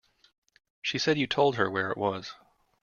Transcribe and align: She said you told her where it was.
She 0.81 0.97
said 0.97 1.19
you 1.19 1.27
told 1.27 1.57
her 1.57 1.69
where 1.69 1.91
it 1.91 1.95
was. 1.97 2.33